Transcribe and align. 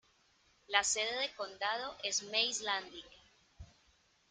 La 0.65 0.83
sede 0.83 1.15
de 1.19 1.31
condado 1.35 1.95
es 2.03 2.23
Mays 2.23 2.61
Landing. 2.61 3.05